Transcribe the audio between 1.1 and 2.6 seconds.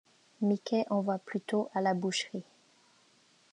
Pluto à la boucherie.